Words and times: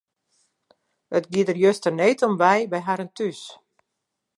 It 1.17 1.25
gie 1.33 1.45
der 1.47 1.59
juster 1.63 1.93
need 1.99 2.19
om 2.27 2.35
wei 2.41 2.59
by 2.71 2.79
harren 2.87 3.11
thús. 3.17 3.41